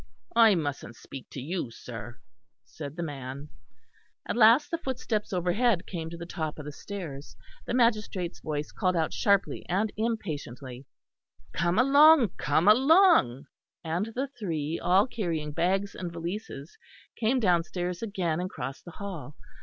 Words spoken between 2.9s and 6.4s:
the man. At last the footsteps overhead came to the